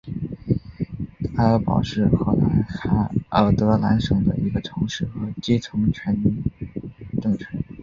[1.37, 5.79] 埃尔堡是荷兰海尔德兰省的一个城市和基层
[7.21, 7.63] 政权。